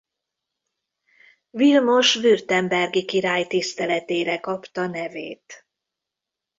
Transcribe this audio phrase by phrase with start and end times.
[1.51, 5.65] Vilmos württembergi király tiszteletére kapta nevét.